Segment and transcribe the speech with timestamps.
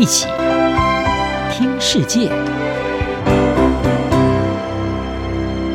[0.00, 0.26] 一起
[1.52, 2.30] 听世界，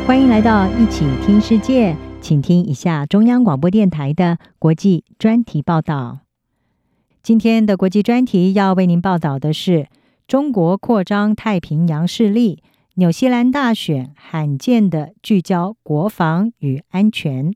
[0.07, 6.21] 欢迎来到一起听世界，请听一下中央广播电台的国际专题报道。
[7.21, 9.89] 今天的国际专题要为您报道的是
[10.27, 12.63] 中国扩张太平洋势力，
[12.95, 17.53] 纽西兰大选罕见的聚焦国防与安全。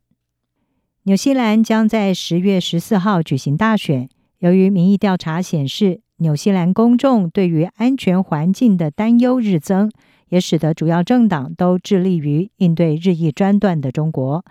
[1.02, 4.08] 纽西兰将在十月十四号举行大选。
[4.38, 9.90] 由于民意调查显示，纽西兰公众对于安全环境的担忧日增，
[10.30, 14.44] 也使得主要政党都致力于应对日益专断的中国。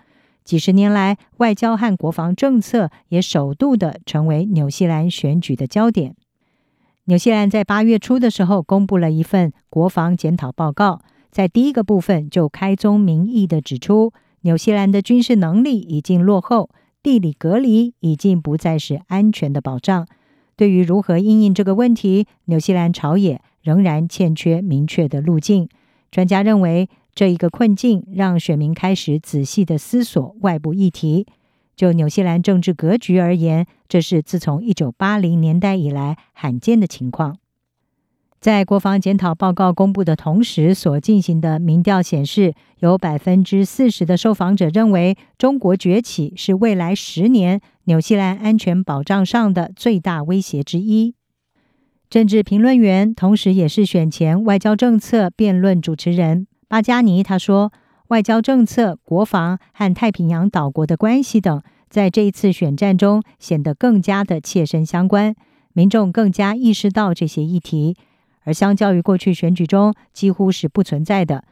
[0.43, 6.15] 几十年来，外交和国防政策也首度的成为纽西兰选举的焦点。
[7.05, 14.11] 纽西兰在八月初的时候公布了一份国防检讨报告，在第一个部分就开宗明义的指出，
[14.41, 16.69] 纽西兰的军事能力已经落后。
[17.01, 20.05] 地理隔离已经不再是安全的保障。
[20.59, 25.69] 对于如何应应这个问题，纽西兰朝野仍然欠缺明确的路径。
[26.11, 31.25] 专家认为，这一个困境让选民开始仔细的思索外部议题。
[31.77, 37.37] 就纽西兰政治格局而言，这是自从一九八零年代以来罕见的情况。
[38.39, 51.15] 在国防检讨报告公布的同时，所进行的民调显示，有百分之四十的受访者认为，中国崛起是未来十年纽西兰安全保障上的最大威胁之一。
[52.09, 57.73] 政治评论员，同时也是选前外交政策辩论主持人巴加尼他说
[58.07, 65.35] ：“外交政策、国防和太平洋岛国的关系等，在这一次选战中显得更加的切身相关，
[65.73, 67.97] 民众更加意识到这些议题。”
[68.49, 71.43] 而相较于过去选举中几乎是不存在的。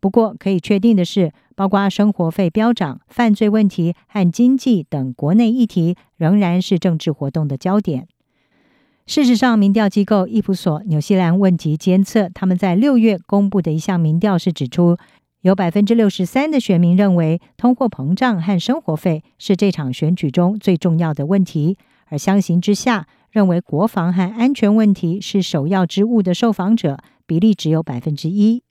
[0.00, 8.08] 不过可以确定的是，包括生活费飙涨、犯罪问题和经济等国内议题，仍然是政治活动的焦点。
[9.04, 14.96] 事实上，民调机构易普索纽西兰问题监测他们在六月公布的一项民调是指出，
[15.42, 21.76] 有百分之六十三的选民认为通货膨胀和生活费是这场选举中最重要的问题，
[22.06, 28.62] 而相形之下，认为国防和安全问题是首要之务的受访者比例只有百分之一。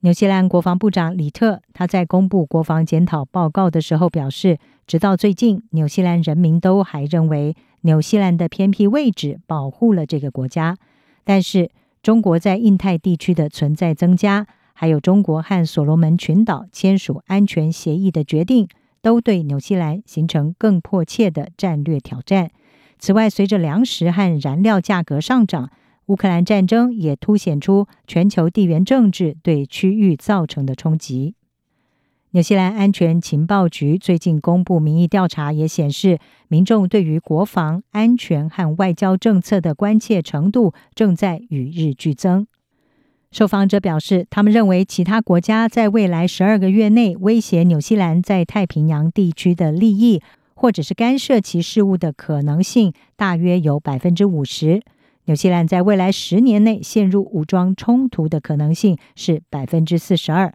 [0.00, 10.76] 纽西兰国防部长李特他在公布国防检讨报告的时候表示，直到最近，纽西兰人民都还认为纽西兰的偏僻位置保护了这个国家。
[11.24, 11.70] 但是，
[12.02, 18.68] 中国在印太地区的存在增加，还有中国和所罗门群岛签署安全协议的决定，
[19.02, 22.50] 都对纽西兰形成更迫切的战略挑战。
[22.98, 25.70] 此外，随着粮食和燃料价格上涨，
[26.06, 31.34] 乌克兰战争也凸显出全球地缘政治对区域造成的冲击。
[32.30, 36.18] 纽西兰安全情报局最近公布民意调查，也显示
[36.48, 42.46] 民众对于国防安全和外交政策的关切程度正在与日俱增。
[43.32, 50.20] 受访者表示，他们认为其他国家在未来十二个月内威胁纽西兰在太平洋地区的利益。
[50.56, 54.82] 或者是干涉其事务的可能性大约有百分之五十。
[55.26, 60.54] 纽西兰在未来十年内陷入武装冲突的可能性是百分之四十二。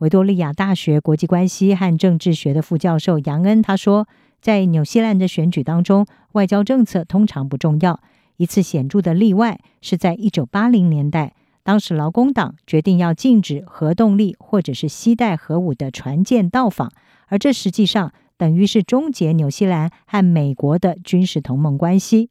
[0.00, 4.06] 维多利亚大学国际关系和政治学的副教授杨恩他说，
[4.40, 8.00] 在纽西兰的选举当中，外交政策通常不重要。
[8.36, 16.92] 一次显著的例外是在一九八零年代，当时劳工党决定要禁止核动力或者是携带核武的船舰到访，
[17.28, 18.12] 而这实际上。
[18.38, 22.30] 等于是终结纽西兰和美国的军事同盟关系。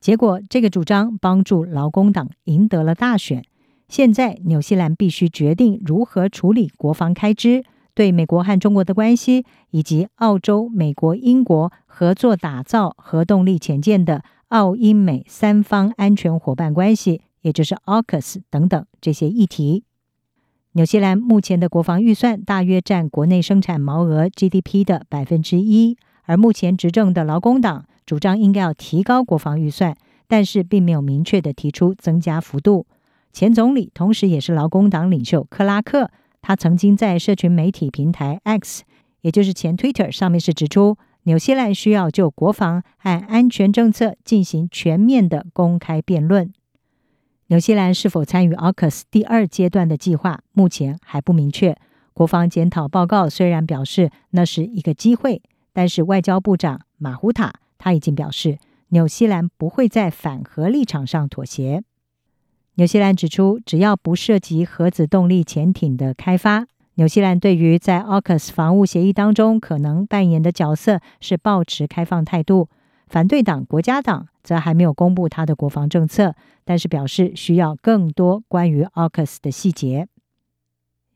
[0.00, 3.42] 结果，这个主张帮助劳工党赢得了大选。
[3.88, 19.84] 现在，纽西兰必须决定如何处理国防开支、对美国和中国的关系，以及澳洲、美国、英国合作打造核动力潜舰的澳英美三方安全伙伴关系，也就是 AUKUS 等等这些议题。
[20.72, 29.96] 纽西兰目前的国防预算大约占国内生产毛额 GDP 的百分之一，而目前执政的劳工党主张应该要提高国防预算，
[30.28, 32.86] 但是并没有明确地提出增加幅度。
[33.32, 36.10] 前总理同时也是劳工党领袖克拉克，
[36.42, 38.84] 他曾经在社群媒体平台 X，
[39.22, 46.52] 也就是前 Twitter 上面是指出，纽西兰需要就国防和安全政策进行全面的公开辩论。
[47.48, 51.74] 纽西兰是否参与 AUKUS 第二阶段的计划，目前还不明确。
[52.12, 55.40] 国防检讨报告虽然表示那是一个机会，
[55.72, 58.58] 但是外交部长马胡塔他已经表示，
[58.88, 61.82] 纽西兰不会在反核立场上妥协。
[62.74, 66.66] 纽西兰指出，只要不涉及核子动力潜艇的开发，
[66.96, 72.68] 纽西兰对于在 AUKUS 防务协议当中可能扮演的角色是抱持开放态度。
[73.08, 76.34] 反对党国家党则还没有公布他的国防政策，
[76.64, 80.08] 但是表示需要更多关于 AUKUS 的细节。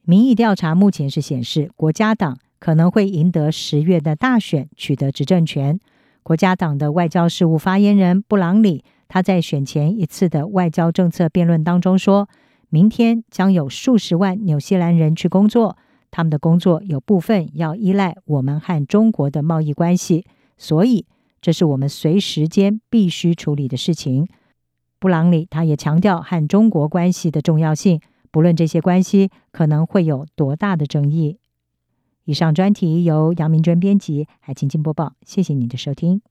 [0.05, 5.79] 民意调查目前是显示，国家党可能会赢得十月的大选，取得执政权。
[6.23, 12.29] 国家党的外交事务发言人布朗里，他在选前一次的外交政策辩论当中说，
[12.71, 15.77] 明天将有数十万纽西兰人去工作，
[16.11, 20.25] 他们的工作有部分要依赖我们和中国的贸易关系，
[20.57, 21.05] 所以
[21.43, 24.27] 这是我们随时间必须处理的事情。
[24.99, 28.01] 布朗里他也强调和中国关系的重要性。
[28.31, 31.37] 不论这些关系可能会有多大的争议。
[32.25, 35.13] 以上专题由杨明娟编辑，海清清播报。
[35.27, 36.23] 谢谢您的收听。